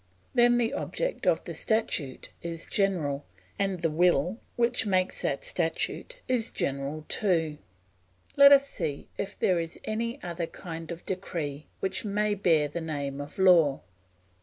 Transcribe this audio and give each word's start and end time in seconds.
Then 0.33 0.57
the 0.57 0.73
object 0.73 1.27
of 1.27 1.43
the 1.43 1.53
statute 1.53 2.29
is 2.41 2.65
general, 2.65 3.23
and 3.59 3.83
the 3.83 3.89
will 3.91 4.39
which 4.55 4.87
makes 4.87 5.21
that 5.21 5.45
statute 5.45 6.17
is 6.27 6.49
general 6.49 7.05
too. 7.07 7.59
Let 8.35 8.51
us 8.51 8.67
see 8.67 9.09
if 9.19 9.37
there 9.37 9.59
is 9.59 9.79
any 9.83 10.19
other 10.23 10.47
kind 10.47 10.91
of 10.91 11.05
decree 11.05 11.67
which 11.81 12.03
may 12.03 12.33
bear 12.33 12.67
the 12.67 12.81
name 12.81 13.21
of 13.21 13.37
law. 13.37 13.81